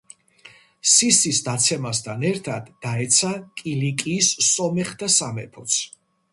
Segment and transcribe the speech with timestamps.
[0.91, 3.31] სისის დაცემასთან ერთად, დაეცა
[3.63, 5.81] კილიკიის სომეხთა სამეფოც.